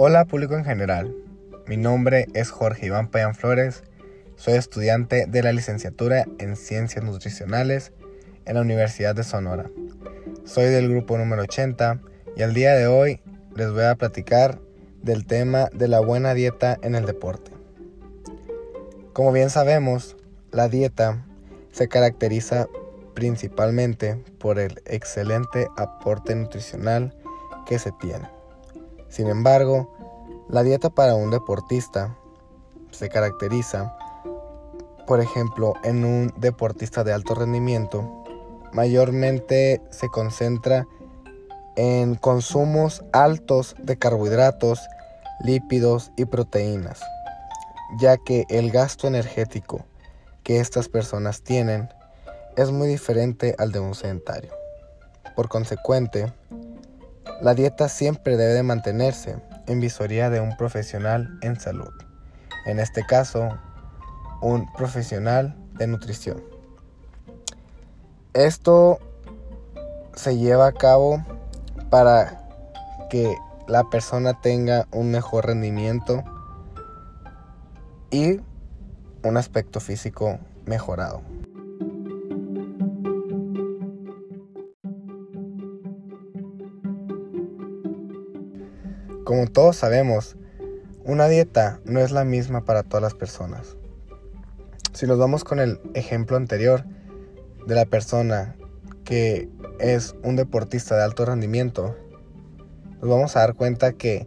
[0.00, 1.12] Hola público en general,
[1.66, 3.82] mi nombre es Jorge Iván Payan Flores,
[4.36, 7.90] soy estudiante de la licenciatura en Ciencias Nutricionales
[8.44, 9.68] en la Universidad de Sonora.
[10.44, 12.00] Soy del grupo número 80
[12.36, 13.20] y el día de hoy
[13.56, 14.60] les voy a platicar
[15.02, 17.50] del tema de la buena dieta en el deporte.
[19.12, 20.16] Como bien sabemos,
[20.52, 21.26] la dieta
[21.72, 22.68] se caracteriza
[23.14, 27.16] principalmente por el excelente aporte nutricional
[27.66, 28.38] que se tiene.
[29.08, 29.90] Sin embargo,
[30.48, 32.16] la dieta para un deportista
[32.90, 33.94] se caracteriza,
[35.06, 38.24] por ejemplo, en un deportista de alto rendimiento,
[38.72, 40.86] mayormente se concentra
[41.76, 44.80] en consumos altos de carbohidratos,
[45.44, 47.00] lípidos y proteínas,
[48.00, 49.84] ya que el gasto energético
[50.44, 51.90] que estas personas tienen
[52.56, 54.52] es muy diferente al de un sedentario.
[55.36, 56.32] Por consecuente,
[57.42, 59.36] la dieta siempre debe de mantenerse
[59.68, 61.92] en visoría de un profesional en salud,
[62.66, 63.56] en este caso,
[64.40, 66.42] un profesional de nutrición.
[68.32, 68.98] Esto
[70.14, 71.24] se lleva a cabo
[71.90, 72.48] para
[73.10, 73.36] que
[73.68, 76.24] la persona tenga un mejor rendimiento
[78.10, 78.40] y
[79.22, 81.22] un aspecto físico mejorado.
[89.28, 90.36] Como todos sabemos,
[91.04, 93.76] una dieta no es la misma para todas las personas.
[94.94, 96.86] Si nos vamos con el ejemplo anterior
[97.66, 98.56] de la persona
[99.04, 101.94] que es un deportista de alto rendimiento,
[103.02, 104.26] nos vamos a dar cuenta que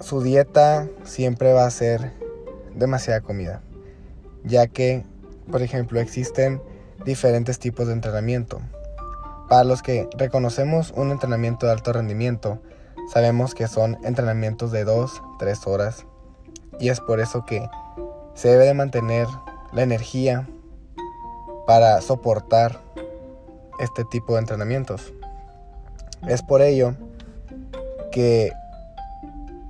[0.00, 2.12] su dieta siempre va a ser
[2.76, 3.60] demasiada comida,
[4.44, 5.04] ya que,
[5.50, 6.62] por ejemplo, existen
[7.04, 8.60] diferentes tipos de entrenamiento.
[9.48, 12.60] Para los que reconocemos un entrenamiento de alto rendimiento,
[13.08, 16.06] sabemos que son entrenamientos de 2, 3 horas
[16.78, 17.68] y es por eso que
[18.34, 19.26] se debe de mantener
[19.72, 20.48] la energía
[21.66, 22.80] para soportar
[23.78, 25.12] este tipo de entrenamientos.
[26.26, 26.94] Es por ello
[28.10, 28.52] que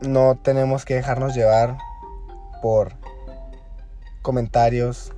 [0.00, 1.76] no tenemos que dejarnos llevar
[2.60, 2.92] por
[4.22, 5.12] comentarios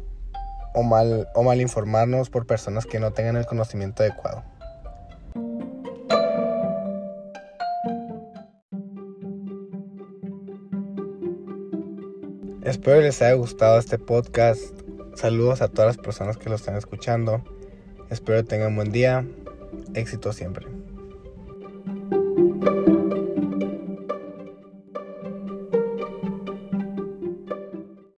[0.74, 4.42] o mal, o mal informarnos por personas que no tengan el conocimiento adecuado.
[12.64, 14.62] Espero les haya gustado este podcast.
[15.16, 17.44] Saludos a todas las personas que lo están escuchando.
[18.08, 19.26] Espero tengan buen día.
[19.92, 20.66] Éxito siempre.